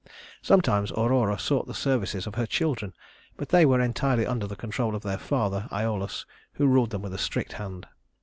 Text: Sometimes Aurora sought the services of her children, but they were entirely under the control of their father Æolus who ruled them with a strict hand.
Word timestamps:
Sometimes 0.41 0.91
Aurora 0.93 1.37
sought 1.37 1.67
the 1.67 1.75
services 1.75 2.25
of 2.25 2.33
her 2.33 2.47
children, 2.47 2.91
but 3.37 3.49
they 3.49 3.67
were 3.67 3.79
entirely 3.79 4.25
under 4.25 4.47
the 4.47 4.55
control 4.55 4.95
of 4.95 5.03
their 5.03 5.19
father 5.19 5.67
Æolus 5.71 6.25
who 6.53 6.65
ruled 6.65 6.89
them 6.89 7.03
with 7.03 7.13
a 7.13 7.19
strict 7.19 7.53
hand. 7.53 7.85